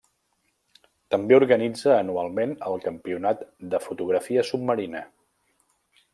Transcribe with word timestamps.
També 1.15 1.37
organitza 1.39 1.93
anualment 1.97 2.57
el 2.71 2.81
Campionat 2.87 3.45
de 3.75 3.83
fotografia 3.85 4.47
submarina. 4.51 5.05